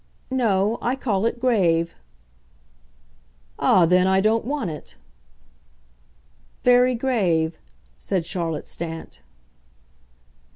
[0.31, 1.93] "No I call it grave."
[3.59, 4.95] "Ah, then, I don't want it."
[6.63, 7.59] "Very grave,"
[7.99, 9.21] said Charlotte Stant.